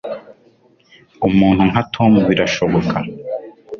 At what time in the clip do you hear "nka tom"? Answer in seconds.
1.71-2.11